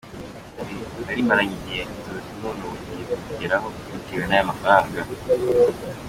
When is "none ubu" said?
2.41-2.75